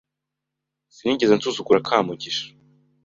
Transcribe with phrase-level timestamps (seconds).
[0.95, 2.45] Sinigeze nsuzugura Kamugisha.